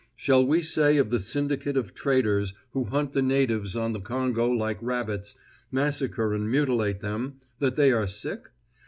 Shall 0.15 0.43
we 0.43 0.63
say 0.63 0.97
of 0.97 1.11
the 1.11 1.19
syndicate 1.19 1.77
of 1.77 1.93
traders 1.93 2.55
who 2.71 2.85
hunt 2.85 3.13
the 3.13 3.21
natives 3.21 3.75
on 3.75 3.93
the 3.93 3.99
Congo 3.99 4.49
like 4.49 4.79
rabbits, 4.81 5.35
massacre 5.71 6.33
and 6.33 6.49
mutilate 6.49 7.01
them, 7.01 7.35
that 7.59 7.75
they 7.75 7.91
are 7.91 8.07
sick? 8.07 8.49